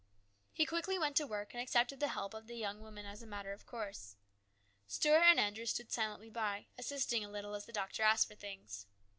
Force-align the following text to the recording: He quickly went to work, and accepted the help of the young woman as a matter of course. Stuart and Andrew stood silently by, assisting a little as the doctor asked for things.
He 0.51 0.65
quickly 0.65 0.97
went 0.97 1.15
to 1.17 1.27
work, 1.27 1.53
and 1.53 1.61
accepted 1.61 1.99
the 1.99 2.07
help 2.07 2.33
of 2.33 2.47
the 2.47 2.55
young 2.55 2.81
woman 2.81 3.05
as 3.05 3.21
a 3.21 3.27
matter 3.27 3.53
of 3.53 3.67
course. 3.67 4.15
Stuart 4.87 5.21
and 5.21 5.39
Andrew 5.39 5.67
stood 5.67 5.91
silently 5.91 6.31
by, 6.31 6.65
assisting 6.75 7.23
a 7.23 7.29
little 7.29 7.53
as 7.53 7.67
the 7.67 7.71
doctor 7.71 8.01
asked 8.01 8.27
for 8.27 8.33
things. 8.33 8.87